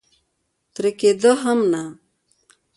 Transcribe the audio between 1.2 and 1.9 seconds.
یې هم نه.